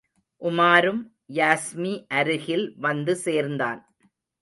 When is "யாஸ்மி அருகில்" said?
1.33-2.73